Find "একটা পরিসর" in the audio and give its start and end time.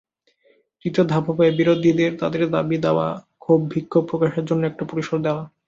4.65-5.17